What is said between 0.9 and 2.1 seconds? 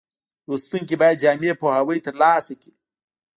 باید جامع پوهاوی